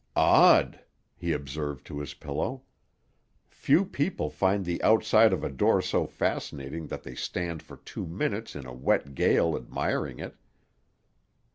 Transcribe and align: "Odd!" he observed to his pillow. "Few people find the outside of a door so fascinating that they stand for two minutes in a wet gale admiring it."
"Odd!" 0.15 0.79
he 1.15 1.31
observed 1.31 1.85
to 1.85 1.99
his 1.99 2.15
pillow. 2.15 2.63
"Few 3.51 3.85
people 3.85 4.31
find 4.31 4.65
the 4.65 4.81
outside 4.81 5.31
of 5.31 5.43
a 5.43 5.49
door 5.51 5.79
so 5.79 6.07
fascinating 6.07 6.87
that 6.87 7.03
they 7.03 7.13
stand 7.13 7.61
for 7.61 7.77
two 7.77 8.07
minutes 8.07 8.55
in 8.55 8.65
a 8.65 8.73
wet 8.73 9.13
gale 9.13 9.55
admiring 9.55 10.17
it." 10.17 10.37